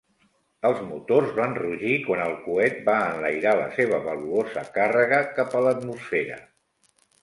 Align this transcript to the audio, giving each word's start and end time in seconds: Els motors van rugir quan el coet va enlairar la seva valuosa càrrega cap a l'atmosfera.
Els 0.69 0.79
motors 0.85 1.35
van 1.39 1.53
rugir 1.59 1.93
quan 2.07 2.23
el 2.25 2.33
coet 2.47 2.81
va 2.89 2.97
enlairar 3.13 3.55
la 3.63 3.71
seva 3.79 4.03
valuosa 4.11 4.69
càrrega 4.83 5.25
cap 5.41 5.59
a 5.63 5.67
l'atmosfera. 5.71 6.47